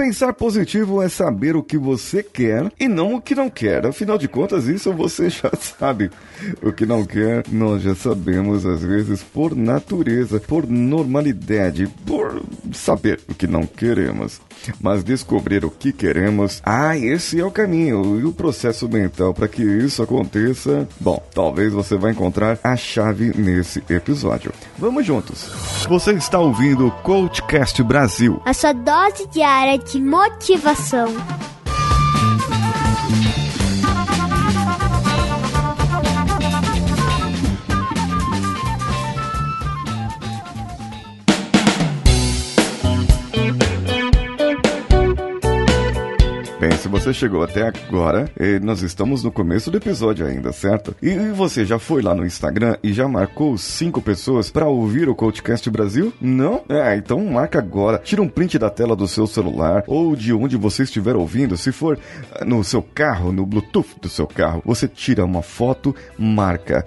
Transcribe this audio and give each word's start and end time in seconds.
Pensar 0.00 0.32
positivo 0.32 1.02
é 1.02 1.10
saber 1.10 1.54
o 1.54 1.62
que 1.62 1.76
você 1.76 2.22
quer 2.22 2.72
e 2.80 2.88
não 2.88 3.16
o 3.16 3.20
que 3.20 3.34
não 3.34 3.50
quer. 3.50 3.84
Afinal 3.84 4.16
de 4.16 4.28
contas, 4.28 4.66
isso 4.66 4.94
você 4.94 5.28
já 5.28 5.50
sabe. 5.60 6.10
O 6.62 6.72
que 6.72 6.86
não 6.86 7.04
quer, 7.04 7.44
nós 7.52 7.82
já 7.82 7.94
sabemos, 7.94 8.64
às 8.64 8.82
vezes, 8.82 9.22
por 9.22 9.54
natureza, 9.54 10.40
por 10.40 10.66
normalidade, 10.66 11.86
por 12.06 12.42
saber 12.72 13.20
o 13.28 13.34
que 13.34 13.46
não 13.46 13.66
queremos. 13.66 14.40
Mas 14.80 15.04
descobrir 15.04 15.66
o 15.66 15.70
que 15.70 15.92
queremos, 15.92 16.62
ah, 16.64 16.96
esse 16.96 17.38
é 17.38 17.44
o 17.44 17.50
caminho 17.50 18.18
e 18.18 18.24
o 18.24 18.32
processo 18.32 18.88
mental 18.88 19.34
para 19.34 19.48
que 19.48 19.62
isso 19.62 20.02
aconteça. 20.02 20.88
Bom, 20.98 21.22
talvez 21.34 21.74
você 21.74 21.96
vai 21.96 22.12
encontrar 22.12 22.58
a 22.64 22.74
chave 22.74 23.32
nesse 23.36 23.82
episódio. 23.90 24.50
Vamos 24.78 25.04
juntos. 25.04 25.50
Você 25.88 26.12
está 26.12 26.38
ouvindo 26.38 26.86
o 26.86 26.90
Coachcast 26.90 27.82
Brasil. 27.82 28.40
A 28.46 28.54
sua 28.54 28.72
dose 28.72 29.26
diária 29.28 29.78
de 29.78 29.89
motivação. 29.98 31.08
Bem, 46.60 46.70
se 46.72 46.88
você 46.88 47.14
chegou 47.14 47.42
até 47.42 47.62
agora, 47.62 48.30
nós 48.62 48.82
estamos 48.82 49.24
no 49.24 49.32
começo 49.32 49.70
do 49.70 49.78
episódio 49.78 50.26
ainda, 50.26 50.52
certo? 50.52 50.94
E 51.00 51.16
você 51.30 51.64
já 51.64 51.78
foi 51.78 52.02
lá 52.02 52.14
no 52.14 52.26
Instagram 52.26 52.76
e 52.82 52.92
já 52.92 53.08
marcou 53.08 53.56
cinco 53.56 54.02
pessoas 54.02 54.50
para 54.50 54.68
ouvir 54.68 55.08
o 55.08 55.14
Coachcast 55.14 55.70
Brasil? 55.70 56.12
Não? 56.20 56.62
É, 56.68 56.94
então 56.96 57.24
marca 57.24 57.58
agora. 57.58 57.96
Tira 57.96 58.20
um 58.20 58.28
print 58.28 58.58
da 58.58 58.68
tela 58.68 58.94
do 58.94 59.08
seu 59.08 59.26
celular 59.26 59.84
ou 59.86 60.14
de 60.14 60.34
onde 60.34 60.58
você 60.58 60.82
estiver 60.82 61.16
ouvindo. 61.16 61.56
Se 61.56 61.72
for 61.72 61.98
ah, 62.34 62.44
no 62.44 62.62
seu 62.62 62.82
carro, 62.82 63.32
no 63.32 63.46
Bluetooth 63.46 63.98
do 63.98 64.10
seu 64.10 64.26
carro, 64.26 64.60
você 64.62 64.86
tira 64.86 65.24
uma 65.24 65.40
foto, 65.40 65.96
marca 66.18 66.84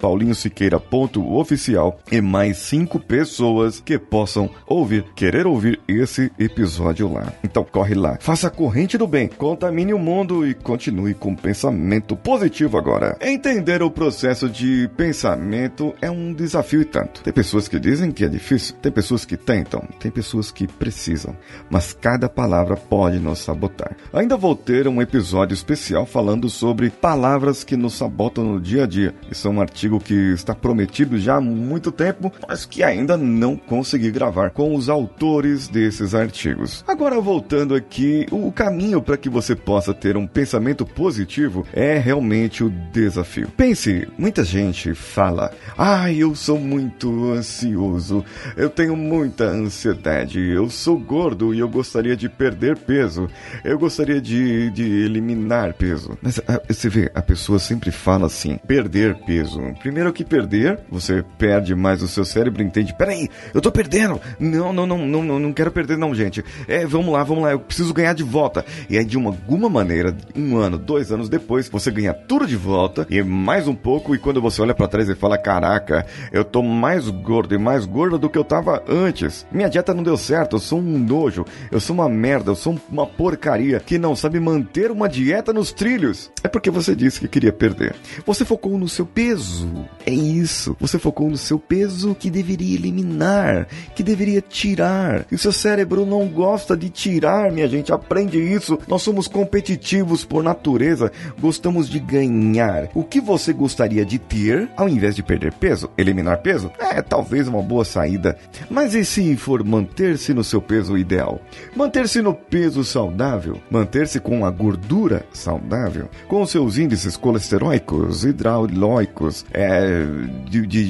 paulinhosiqueira.oficial 0.00 2.00
e 2.10 2.22
mais 2.22 2.56
cinco 2.56 2.98
pessoas 2.98 3.80
que 3.80 3.98
possam 3.98 4.48
ouvir, 4.66 5.04
querer 5.14 5.46
ouvir 5.46 5.78
esse 5.86 6.32
episódio 6.38 7.12
lá. 7.12 7.30
Então 7.44 7.66
corre 7.70 7.94
lá, 7.94 8.16
faça 8.18 8.46
a 8.46 8.50
corrente 8.50 8.96
do 8.96 9.09
bem, 9.10 9.28
contamine 9.28 9.92
o 9.92 9.98
mundo 9.98 10.46
e 10.46 10.54
continue 10.54 11.14
com 11.14 11.34
pensamento 11.34 12.16
positivo 12.16 12.78
agora. 12.78 13.16
Entender 13.20 13.82
o 13.82 13.90
processo 13.90 14.48
de 14.48 14.88
pensamento 14.96 15.92
é 16.00 16.08
um 16.08 16.32
desafio 16.32 16.80
e 16.80 16.84
tanto. 16.84 17.22
Tem 17.22 17.32
pessoas 17.32 17.66
que 17.66 17.80
dizem 17.80 18.12
que 18.12 18.24
é 18.24 18.28
difícil, 18.28 18.76
tem 18.80 18.92
pessoas 18.92 19.24
que 19.24 19.36
tentam, 19.36 19.82
tem 19.98 20.10
pessoas 20.10 20.52
que 20.52 20.66
precisam, 20.66 21.36
mas 21.68 21.92
cada 21.92 22.28
palavra 22.28 22.76
pode 22.76 23.18
nos 23.18 23.40
sabotar. 23.40 23.96
Ainda 24.12 24.36
vou 24.36 24.54
ter 24.54 24.86
um 24.86 25.02
episódio 25.02 25.54
especial 25.54 26.06
falando 26.06 26.48
sobre 26.48 26.88
palavras 26.88 27.64
que 27.64 27.76
nos 27.76 27.94
sabotam 27.94 28.44
no 28.44 28.60
dia 28.60 28.84
a 28.84 28.86
dia. 28.86 29.14
Isso 29.30 29.48
é 29.48 29.50
um 29.50 29.60
artigo 29.60 29.98
que 29.98 30.14
está 30.32 30.54
prometido 30.54 31.18
já 31.18 31.36
há 31.36 31.40
muito 31.40 31.90
tempo, 31.90 32.32
mas 32.48 32.64
que 32.64 32.84
ainda 32.84 33.16
não 33.16 33.56
consegui 33.56 34.12
gravar 34.12 34.50
com 34.50 34.74
os 34.74 34.88
autores 34.88 35.66
desses 35.66 36.14
artigos. 36.14 36.84
Agora 36.86 37.20
voltando 37.20 37.74
aqui, 37.74 38.26
o 38.30 38.52
caminho 38.52 38.99
para 39.02 39.16
que 39.16 39.28
você 39.28 39.54
possa 39.54 39.94
ter 39.94 40.16
um 40.16 40.26
pensamento 40.26 40.84
positivo 40.84 41.66
é 41.72 41.98
realmente 41.98 42.64
o 42.64 42.70
desafio. 42.92 43.48
Pense, 43.56 44.08
muita 44.18 44.44
gente 44.44 44.94
fala: 44.94 45.52
"Ah, 45.76 46.12
eu 46.12 46.34
sou 46.34 46.58
muito 46.58 47.32
ansioso, 47.32 48.24
eu 48.56 48.68
tenho 48.68 48.96
muita 48.96 49.44
ansiedade, 49.44 50.40
eu 50.40 50.68
sou 50.68 50.98
gordo 50.98 51.54
e 51.54 51.58
eu 51.58 51.68
gostaria 51.68 52.16
de 52.16 52.28
perder 52.28 52.76
peso, 52.76 53.28
eu 53.64 53.78
gostaria 53.78 54.20
de, 54.20 54.70
de 54.70 54.82
eliminar 54.82 55.74
peso". 55.74 56.18
Mas 56.22 56.40
ah, 56.46 56.60
você 56.68 56.88
vê, 56.88 57.10
a 57.14 57.22
pessoa 57.22 57.58
sempre 57.58 57.90
fala 57.90 58.26
assim: 58.26 58.58
perder 58.66 59.14
peso. 59.26 59.60
Primeiro 59.80 60.12
que 60.12 60.24
perder, 60.24 60.78
você 60.90 61.24
perde 61.38 61.74
mais 61.74 62.02
o 62.02 62.08
seu 62.08 62.24
cérebro 62.24 62.62
entende. 62.62 62.94
Peraí, 62.94 63.28
eu 63.54 63.60
tô 63.60 63.70
perdendo. 63.70 64.20
Não, 64.38 64.72
não, 64.72 64.86
não, 64.86 65.06
não, 65.06 65.38
não 65.38 65.52
quero 65.52 65.70
perder 65.70 65.96
não, 65.96 66.14
gente. 66.14 66.44
É, 66.66 66.86
vamos 66.86 67.12
lá, 67.12 67.22
vamos 67.22 67.44
lá, 67.44 67.52
eu 67.52 67.60
preciso 67.60 67.94
ganhar 67.94 68.12
de 68.12 68.22
volta. 68.22 68.64
E 68.90 68.98
aí, 68.98 69.04
de 69.04 69.16
uma, 69.16 69.30
alguma 69.30 69.68
maneira, 69.70 70.16
um 70.34 70.56
ano, 70.56 70.76
dois 70.76 71.12
anos 71.12 71.28
depois, 71.28 71.68
você 71.68 71.92
ganha 71.92 72.12
tudo 72.12 72.44
de 72.44 72.56
volta 72.56 73.06
e 73.08 73.22
mais 73.22 73.68
um 73.68 73.74
pouco. 73.74 74.16
E 74.16 74.18
quando 74.18 74.42
você 74.42 74.60
olha 74.60 74.74
para 74.74 74.88
trás 74.88 75.08
e 75.08 75.14
fala: 75.14 75.38
Caraca, 75.38 76.04
eu 76.32 76.44
tô 76.44 76.60
mais 76.60 77.08
gordo 77.08 77.54
e 77.54 77.58
mais 77.58 77.84
gordo 77.84 78.18
do 78.18 78.28
que 78.28 78.36
eu 78.36 78.42
tava 78.42 78.82
antes. 78.88 79.46
Minha 79.52 79.70
dieta 79.70 79.94
não 79.94 80.02
deu 80.02 80.16
certo, 80.16 80.56
eu 80.56 80.60
sou 80.60 80.80
um 80.80 80.98
nojo, 80.98 81.44
eu 81.70 81.78
sou 81.78 81.94
uma 81.94 82.08
merda, 82.08 82.50
eu 82.50 82.56
sou 82.56 82.76
uma 82.90 83.06
porcaria 83.06 83.78
que 83.78 83.96
não 83.96 84.16
sabe 84.16 84.40
manter 84.40 84.90
uma 84.90 85.08
dieta 85.08 85.52
nos 85.52 85.70
trilhos. 85.70 86.28
É 86.42 86.48
porque 86.48 86.68
você 86.68 86.96
disse 86.96 87.20
que 87.20 87.28
queria 87.28 87.52
perder. 87.52 87.94
Você 88.26 88.44
focou 88.44 88.76
no 88.76 88.88
seu 88.88 89.06
peso. 89.06 89.68
É 90.04 90.12
isso. 90.12 90.76
Você 90.80 90.98
focou 90.98 91.30
no 91.30 91.36
seu 91.36 91.60
peso 91.60 92.12
que 92.12 92.28
deveria 92.28 92.74
eliminar, 92.74 93.68
que 93.94 94.02
deveria 94.02 94.40
tirar. 94.40 95.26
E 95.30 95.36
o 95.36 95.38
seu 95.38 95.52
cérebro 95.52 96.04
não 96.04 96.26
gosta 96.26 96.76
de 96.76 96.90
tirar, 96.90 97.52
minha 97.52 97.68
gente. 97.68 97.92
Aprende 97.92 98.36
isso. 98.36 98.79
Nós 98.88 99.02
somos 99.02 99.28
competitivos 99.28 100.24
por 100.24 100.42
natureza, 100.42 101.12
gostamos 101.40 101.88
de 101.88 101.98
ganhar. 101.98 102.88
O 102.94 103.04
que 103.04 103.20
você 103.20 103.52
gostaria 103.52 104.04
de 104.04 104.18
ter 104.18 104.68
ao 104.76 104.88
invés 104.88 105.14
de 105.14 105.22
perder 105.22 105.52
peso? 105.52 105.90
Eliminar 105.96 106.38
peso? 106.38 106.70
É 106.78 107.00
talvez 107.02 107.46
uma 107.46 107.62
boa 107.62 107.84
saída. 107.84 108.36
Mas 108.68 108.94
e 108.94 109.04
se 109.04 109.36
for 109.36 109.64
manter-se 109.64 110.34
no 110.34 110.42
seu 110.42 110.60
peso 110.60 110.96
ideal? 110.96 111.40
Manter-se 111.76 112.20
no 112.22 112.34
peso 112.34 112.84
saudável? 112.84 113.60
Manter-se 113.70 114.18
com 114.18 114.44
a 114.44 114.50
gordura 114.50 115.24
saudável? 115.32 116.08
Com 116.28 116.44
seus 116.46 116.78
índices 116.78 117.16
colesteróicos, 117.16 118.24
hidraulóicos, 118.24 119.44
é, 119.52 120.04
de, 120.48 120.66
de 120.66 120.80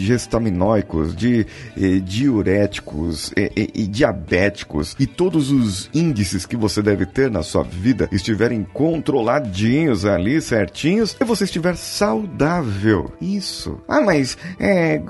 de 1.16 1.46
eh, 1.76 2.00
diuréticos 2.00 3.32
e, 3.36 3.52
e, 3.56 3.82
e 3.82 3.86
diabéticos 3.86 4.96
e 4.98 5.06
todos 5.06 5.50
os 5.50 5.90
índices 5.94 6.46
que 6.46 6.56
você 6.56 6.82
deve 6.82 7.06
ter 7.06 7.30
na 7.30 7.42
sua 7.42 7.62
vida 7.62 7.79
estiverem 8.10 8.66
controladinhos 8.72 10.04
ali, 10.04 10.40
certinhos, 10.40 11.16
e 11.20 11.24
você 11.24 11.44
estiver 11.44 11.76
saudável. 11.76 13.12
Isso. 13.20 13.78
Ah, 13.88 14.00
mas, 14.00 14.36
é, 14.58 15.00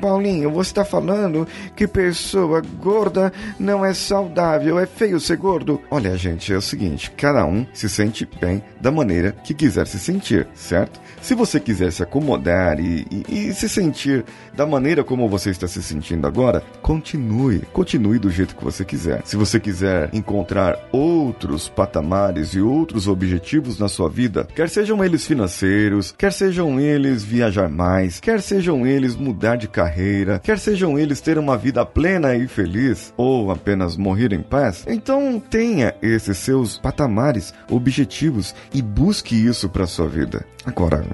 Paulinho, 0.00 0.50
você 0.50 0.70
está 0.70 0.84
falando 0.84 1.46
que 1.76 1.86
pessoa 1.86 2.62
gorda 2.80 3.32
não 3.58 3.84
é 3.84 3.94
saudável, 3.94 4.78
é 4.78 4.86
feio 4.86 5.20
ser 5.20 5.36
gordo? 5.36 5.80
Olha, 5.90 6.16
gente, 6.16 6.52
é 6.52 6.56
o 6.56 6.62
seguinte: 6.62 7.10
cada 7.10 7.44
um 7.44 7.66
se 7.72 7.88
sente 7.88 8.28
bem 8.40 8.62
da 8.80 8.90
maneira 8.90 9.32
que 9.32 9.54
quiser 9.54 9.86
se 9.86 9.98
sentir, 9.98 10.46
certo? 10.54 11.00
Se 11.20 11.34
você 11.34 11.58
quiser 11.58 11.90
se 11.90 12.02
acomodar 12.02 12.78
e, 12.78 13.06
e, 13.10 13.48
e, 13.48 13.54
se 13.54 13.68
sentir 13.68 14.24
da 14.54 14.66
maneira 14.66 15.02
como 15.02 15.28
você 15.28 15.50
está 15.50 15.66
se 15.66 15.82
sentindo 15.82 16.26
agora, 16.26 16.62
continue. 16.82 17.60
Continue 17.72 18.18
do 18.18 18.30
jeito 18.30 18.54
que 18.54 18.62
você 18.62 18.84
quiser. 18.84 19.22
Se 19.24 19.36
você 19.36 19.58
quiser 19.58 20.10
encontrar 20.12 20.78
outros 20.92 21.68
patamares 21.84 22.54
e 22.54 22.60
outros 22.60 23.06
objetivos 23.06 23.78
na 23.78 23.88
sua 23.88 24.08
vida, 24.08 24.48
quer 24.54 24.70
sejam 24.70 25.04
eles 25.04 25.26
financeiros, 25.26 26.14
quer 26.16 26.32
sejam 26.32 26.80
eles 26.80 27.22
viajar 27.22 27.68
mais, 27.68 28.18
quer 28.18 28.40
sejam 28.40 28.86
eles 28.86 29.14
mudar 29.14 29.56
de 29.56 29.68
carreira, 29.68 30.40
quer 30.42 30.58
sejam 30.58 30.98
eles 30.98 31.20
ter 31.20 31.36
uma 31.36 31.58
vida 31.58 31.84
plena 31.84 32.34
e 32.34 32.48
feliz, 32.48 33.12
ou 33.18 33.50
apenas 33.50 33.98
morrer 33.98 34.32
em 34.32 34.40
paz, 34.40 34.86
então 34.88 35.38
tenha 35.38 35.94
esses 36.00 36.38
seus 36.38 36.78
patamares, 36.78 37.52
objetivos 37.68 38.54
e 38.72 38.80
busque 38.80 39.34
isso 39.34 39.68
para 39.68 39.86
sua 39.86 40.08
vida. 40.08 40.42
Agora, 40.64 41.04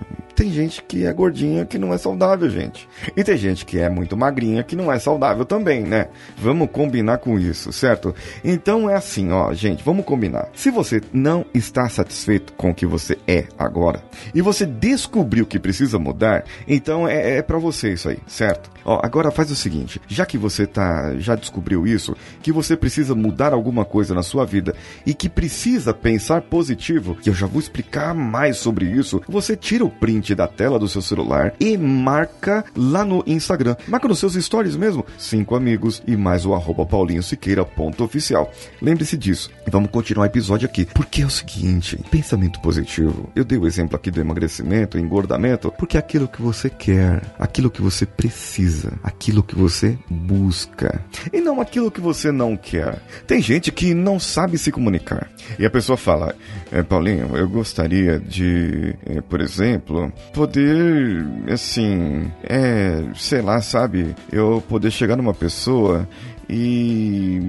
tem 0.41 0.51
gente 0.51 0.83
que 0.83 1.05
é 1.05 1.13
gordinha 1.13 1.67
que 1.67 1.77
não 1.77 1.93
é 1.93 1.99
saudável, 1.99 2.49
gente. 2.49 2.89
E 3.15 3.23
tem 3.23 3.37
gente 3.37 3.67
que 3.67 3.79
é 3.79 3.91
muito 3.91 4.17
magrinha 4.17 4.63
que 4.63 4.75
não 4.75 4.91
é 4.91 4.99
saudável 4.99 5.45
também, 5.45 5.83
né? 5.83 6.07
Vamos 6.39 6.71
combinar 6.71 7.19
com 7.19 7.39
isso, 7.39 7.71
certo? 7.75 8.15
Então 8.43 8.89
é 8.89 8.95
assim, 8.95 9.31
ó, 9.33 9.53
gente, 9.53 9.85
vamos 9.85 10.03
combinar. 10.03 10.49
Se 10.55 10.71
você 10.71 11.03
não 11.13 11.45
está 11.53 11.87
satisfeito 11.91 12.55
com 12.55 12.71
o 12.71 12.75
que 12.75 12.87
você 12.87 13.19
é 13.29 13.45
agora 13.59 14.03
e 14.35 14.41
você 14.41 14.65
descobriu 14.65 15.45
que 15.45 15.59
precisa 15.59 15.99
mudar, 15.99 16.45
então 16.67 17.07
é, 17.07 17.37
é 17.37 17.43
para 17.43 17.59
você 17.59 17.93
isso 17.93 18.09
aí, 18.09 18.19
certo? 18.27 18.71
Ó, 18.83 18.99
agora 19.03 19.31
faz 19.31 19.51
o 19.51 19.57
seguinte, 19.57 20.01
já 20.09 20.25
que 20.25 20.39
você 20.39 20.67
tá, 20.67 21.15
já 21.19 21.35
descobriu 21.35 21.87
isso, 21.87 22.17
que 22.43 22.51
você 22.51 22.75
precisa 22.77 23.15
mudar 23.15 23.53
alguma 23.53 23.85
coisa 23.85 24.15
na 24.15 24.23
sua 24.23 24.47
vida 24.47 24.75
e 25.05 25.13
que 25.13 25.29
precisa 25.29 25.93
pensar 25.93 26.41
positivo, 26.41 27.19
e 27.25 27.29
eu 27.29 27.35
já 27.35 27.47
vou 27.47 27.61
explicar 27.61 28.15
mais 28.15 28.57
sobre 28.57 28.87
isso, 28.87 29.21
você 29.29 29.55
tira 29.55 29.85
o 29.85 29.91
print 29.91 30.30
da 30.35 30.47
tela 30.47 30.79
do 30.79 30.89
seu 30.89 31.03
celular 31.03 31.55
e 31.61 31.77
marca 31.77 32.65
lá 32.77 33.05
no 33.05 33.23
Instagram. 33.27 33.77
Marca 33.87 34.09
nos 34.09 34.19
seus 34.19 34.35
stories 34.35 34.77
mesmo. 34.77 35.05
Cinco 35.19 35.55
amigos 35.55 36.03
e 36.07 36.17
mais 36.17 36.45
o 36.47 36.55
arroba 36.55 36.85
paulinhosiqueira.oficial. 36.87 38.51
Lembre-se 38.81 39.17
disso. 39.17 39.51
Vamos 39.69 39.91
continuar 39.91 40.25
o 40.25 40.27
episódio 40.27 40.67
aqui. 40.67 40.85
Porque 40.85 41.23
é 41.23 41.27
o 41.27 41.31
seguinte, 41.31 41.99
pensamento 42.11 42.61
positivo. 42.61 43.31
Eu 43.35 43.45
dei 43.45 43.59
o 43.59 43.67
exemplo 43.67 43.97
aqui 43.97 44.11
do 44.11 44.21
emagrecimento, 44.21 44.99
engordamento, 44.99 45.73
porque 45.79 45.97
é 45.97 46.01
aquilo 46.01 46.29
que 46.29 46.43
você 46.43 46.69
quer, 46.69 47.23
aquilo 47.39 47.71
que 47.71 47.83
você 47.83 48.05
precisa, 48.07 48.93
aquilo 49.03 49.43
que 49.43 49.55
você 49.55 49.99
busca. 50.09 51.01
E 51.33 51.41
não 51.41 51.61
aquilo 51.61 51.91
que 51.91 52.01
você 52.01 52.33
não 52.33 52.57
quer. 52.57 53.01
Tem 53.27 53.41
gente 53.41 53.71
que 53.73 53.95
não 53.95 54.19
sabe 54.19 54.59
se 54.59 54.73
comunicar. 54.73 55.31
E 55.59 55.67
a 55.67 55.71
pessoa 55.71 55.97
fala, 55.97 56.35
é, 56.71 56.83
Paulinho, 56.83 57.37
eu 57.37 57.49
gostaria 57.49 58.19
de, 58.19 58.95
é, 59.07 59.21
por 59.21 59.41
exemplo, 59.41 60.13
poder, 60.33 61.27
assim, 61.53 62.31
é, 62.43 63.05
sei 63.15 63.43
lá, 63.43 63.61
sabe, 63.61 64.15
eu 64.31 64.63
poder 64.69 64.91
chegar 64.91 65.17
numa 65.17 65.35
pessoa 65.35 66.09
e 66.53 67.41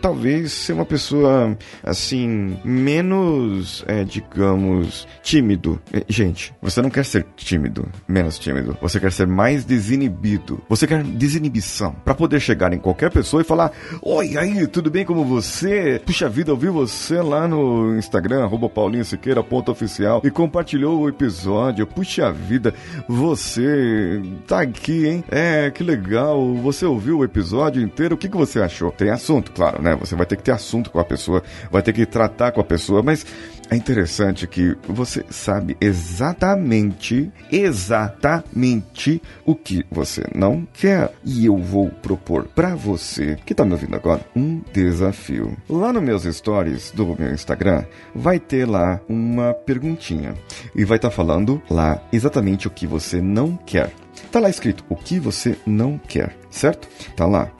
talvez 0.00 0.50
ser 0.52 0.72
uma 0.72 0.86
pessoa 0.86 1.56
assim 1.82 2.56
menos, 2.64 3.84
é, 3.86 4.02
digamos, 4.02 5.06
tímido. 5.22 5.78
Gente, 6.08 6.54
você 6.62 6.80
não 6.80 6.88
quer 6.88 7.04
ser 7.04 7.26
tímido, 7.36 7.86
menos 8.08 8.38
tímido. 8.38 8.76
Você 8.80 8.98
quer 8.98 9.12
ser 9.12 9.26
mais 9.26 9.64
desinibido. 9.64 10.60
Você 10.68 10.86
quer 10.86 11.02
desinibição 11.02 11.94
para 12.04 12.14
poder 12.14 12.40
chegar 12.40 12.72
em 12.72 12.78
qualquer 12.78 13.10
pessoa 13.10 13.42
e 13.42 13.44
falar: 13.44 13.72
"Oi, 14.00 14.38
aí, 14.38 14.66
tudo 14.66 14.90
bem 14.90 15.04
como 15.04 15.24
você? 15.24 16.00
Puxa 16.04 16.28
vida, 16.28 16.50
eu 16.50 16.56
vi 16.56 16.68
você 16.68 17.20
lá 17.20 17.46
no 17.46 17.96
Instagram 17.98 18.48
@paulinhosiqueira.oficial 18.74 20.22
e 20.24 20.30
compartilhou 20.30 21.00
o 21.00 21.08
episódio. 21.08 21.86
Puxa 21.86 22.32
vida, 22.32 22.72
você 23.06 24.22
tá 24.46 24.62
aqui, 24.62 25.06
hein? 25.06 25.24
É, 25.30 25.70
que 25.70 25.82
legal. 25.82 26.54
Você 26.56 26.86
ouviu 26.86 27.18
o 27.18 27.24
episódio 27.24 27.82
inteiro 27.82 28.13
o 28.14 28.16
que, 28.16 28.28
que 28.28 28.36
você 28.36 28.60
achou? 28.60 28.90
Tem 28.90 29.10
assunto, 29.10 29.52
claro, 29.52 29.82
né? 29.82 29.94
Você 29.96 30.14
vai 30.14 30.26
ter 30.26 30.36
que 30.36 30.42
ter 30.42 30.52
assunto 30.52 30.90
com 30.90 30.98
a 30.98 31.04
pessoa, 31.04 31.42
vai 31.70 31.82
ter 31.82 31.92
que 31.92 32.06
tratar 32.06 32.52
com 32.52 32.60
a 32.60 32.64
pessoa, 32.64 33.02
mas 33.02 33.26
é 33.70 33.76
interessante 33.76 34.46
que 34.46 34.76
você 34.86 35.24
sabe 35.30 35.76
exatamente, 35.80 37.32
exatamente 37.50 39.22
o 39.44 39.54
que 39.54 39.84
você 39.90 40.22
não 40.34 40.66
quer. 40.72 41.12
E 41.24 41.46
eu 41.46 41.56
vou 41.56 41.88
propor 41.88 42.44
para 42.44 42.74
você 42.74 43.36
que 43.44 43.54
tá 43.54 43.64
me 43.64 43.72
ouvindo 43.72 43.96
agora 43.96 44.24
um 44.36 44.60
desafio. 44.72 45.56
Lá 45.68 45.92
nos 45.92 46.02
meus 46.02 46.24
stories 46.24 46.90
do 46.92 47.16
meu 47.18 47.32
Instagram 47.32 47.84
vai 48.14 48.38
ter 48.38 48.66
lá 48.66 49.00
uma 49.08 49.54
perguntinha 49.54 50.34
e 50.74 50.84
vai 50.84 50.98
estar 50.98 51.10
tá 51.10 51.14
falando 51.14 51.62
lá 51.70 52.02
exatamente 52.12 52.66
o 52.66 52.70
que 52.70 52.86
você 52.86 53.20
não 53.20 53.56
quer. 53.56 53.90
Tá 54.30 54.40
lá 54.40 54.48
escrito 54.48 54.84
o 54.88 54.96
que 54.96 55.18
você 55.18 55.56
não 55.66 55.98
quer, 55.98 56.36
certo? 56.50 56.88
Tá 57.16 57.26
lá. 57.26 57.50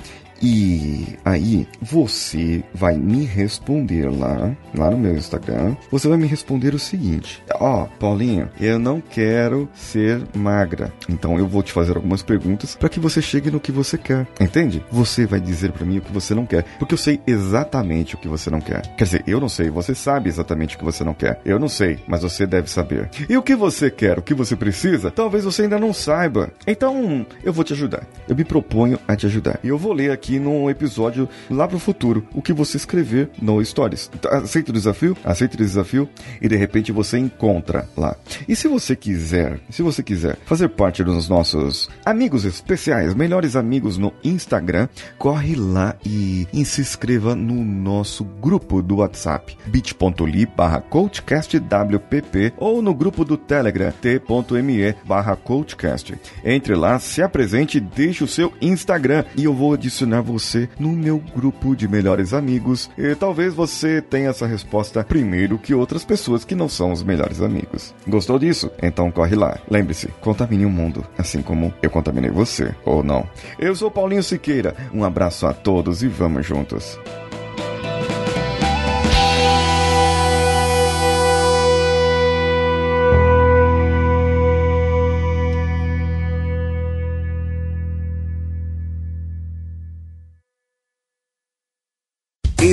E 0.42 1.16
aí 1.24 1.66
você 1.80 2.62
vai 2.74 2.96
me 2.96 3.24
responder 3.24 4.10
lá, 4.10 4.54
lá 4.76 4.90
no 4.90 4.98
meu 4.98 5.14
Instagram. 5.14 5.76
Você 5.90 6.08
vai 6.08 6.18
me 6.18 6.26
responder 6.26 6.74
o 6.74 6.78
seguinte: 6.78 7.42
Ó, 7.60 7.84
oh, 7.84 7.98
Paulinho, 7.98 8.48
eu 8.60 8.78
não 8.78 9.00
quero 9.00 9.68
ser 9.74 10.22
magra. 10.34 10.92
Então 11.08 11.38
eu 11.38 11.46
vou 11.46 11.62
te 11.62 11.72
fazer 11.72 11.96
algumas 11.96 12.22
perguntas 12.22 12.74
para 12.74 12.88
que 12.88 13.00
você 13.00 13.22
chegue 13.22 13.50
no 13.50 13.60
que 13.60 13.72
você 13.72 13.96
quer. 13.96 14.26
Entende? 14.40 14.84
Você 14.90 15.26
vai 15.26 15.40
dizer 15.40 15.72
para 15.72 15.86
mim 15.86 15.98
o 15.98 16.02
que 16.02 16.12
você 16.12 16.34
não 16.34 16.46
quer, 16.46 16.64
porque 16.78 16.94
eu 16.94 16.98
sei 16.98 17.20
exatamente 17.26 18.14
o 18.14 18.18
que 18.18 18.28
você 18.28 18.50
não 18.50 18.60
quer. 18.60 18.82
Quer 18.96 19.04
dizer, 19.04 19.24
eu 19.26 19.40
não 19.40 19.48
sei, 19.48 19.70
você 19.70 19.94
sabe 19.94 20.28
exatamente 20.28 20.76
o 20.76 20.78
que 20.78 20.84
você 20.84 21.04
não 21.04 21.14
quer. 21.14 21.40
Eu 21.44 21.58
não 21.58 21.68
sei, 21.68 21.98
mas 22.06 22.22
você 22.22 22.46
deve 22.46 22.70
saber. 22.70 23.10
E 23.28 23.36
o 23.36 23.42
que 23.42 23.54
você 23.54 23.90
quer, 23.90 24.18
o 24.18 24.22
que 24.22 24.34
você 24.34 24.56
precisa, 24.56 25.10
talvez 25.10 25.44
você 25.44 25.62
ainda 25.62 25.78
não 25.78 25.92
saiba. 25.92 26.52
Então, 26.66 27.26
eu 27.42 27.52
vou 27.52 27.64
te 27.64 27.72
ajudar. 27.72 28.06
Eu 28.28 28.36
me 28.36 28.44
proponho 28.44 28.98
a 29.06 29.16
te 29.16 29.26
ajudar. 29.26 29.58
E 29.62 29.68
eu 29.68 29.78
vou 29.78 29.92
ler 29.92 30.10
aqui 30.10 30.33
aqui 30.34 30.38
num 30.38 30.68
episódio 30.68 31.28
lá 31.50 31.68
pro 31.68 31.78
futuro 31.78 32.26
o 32.34 32.42
que 32.42 32.52
você 32.52 32.76
escrever 32.76 33.30
no 33.40 33.64
Stories. 33.64 34.10
Aceita 34.30 34.70
o 34.70 34.74
desafio? 34.74 35.16
Aceita 35.24 35.54
o 35.54 35.58
desafio 35.58 36.08
e 36.40 36.48
de 36.48 36.56
repente 36.56 36.92
você 36.92 37.18
encontra 37.18 37.88
lá. 37.96 38.16
E 38.48 38.56
se 38.56 38.66
você 38.68 38.96
quiser, 38.96 39.60
se 39.70 39.82
você 39.82 40.02
quiser 40.02 40.36
fazer 40.44 40.68
parte 40.68 41.04
dos 41.04 41.28
nossos 41.28 41.88
amigos 42.04 42.44
especiais, 42.44 43.14
melhores 43.14 43.56
amigos 43.56 43.96
no 43.96 44.12
Instagram, 44.22 44.88
corre 45.18 45.54
lá 45.54 45.94
e, 46.04 46.48
e 46.52 46.64
se 46.64 46.80
inscreva 46.80 47.34
no 47.34 47.64
nosso 47.64 48.24
grupo 48.24 48.82
do 48.82 48.96
WhatsApp 48.96 49.56
bit.ly 49.66 50.46
barra 50.46 50.80
coachcastwpp 50.80 52.54
ou 52.56 52.82
no 52.82 52.94
grupo 52.94 53.24
do 53.24 53.36
Telegram 53.36 53.92
t.me 54.00 54.94
barra 55.04 55.36
coachcast. 55.36 56.14
Entre 56.44 56.74
lá, 56.74 56.98
se 56.98 57.22
apresente, 57.22 57.78
deixe 57.78 58.24
o 58.24 58.28
seu 58.28 58.52
Instagram 58.60 59.24
e 59.36 59.44
eu 59.44 59.54
vou 59.54 59.76
adicionar 60.14 60.22
você 60.22 60.68
no 60.78 60.90
meu 60.90 61.18
grupo 61.18 61.74
de 61.74 61.88
melhores 61.88 62.32
amigos 62.32 62.90
e 62.96 63.14
talvez 63.14 63.54
você 63.54 64.00
tenha 64.00 64.30
essa 64.30 64.46
resposta 64.46 65.02
primeiro 65.02 65.58
que 65.58 65.74
outras 65.74 66.04
pessoas 66.04 66.44
que 66.44 66.54
não 66.54 66.68
são 66.68 66.92
os 66.92 67.02
melhores 67.02 67.40
amigos. 67.40 67.94
Gostou 68.06 68.38
disso? 68.38 68.70
Então 68.82 69.10
corre 69.10 69.34
lá. 69.34 69.58
Lembre-se, 69.68 70.08
contamine 70.20 70.64
o 70.64 70.70
mundo, 70.70 71.04
assim 71.18 71.42
como 71.42 71.72
eu 71.82 71.90
contaminei 71.90 72.30
você, 72.30 72.74
ou 72.84 73.02
não. 73.02 73.26
Eu 73.58 73.74
sou 73.74 73.90
Paulinho 73.90 74.22
Siqueira, 74.22 74.74
um 74.92 75.04
abraço 75.04 75.46
a 75.46 75.52
todos 75.52 76.02
e 76.02 76.08
vamos 76.08 76.46
juntos. 76.46 76.98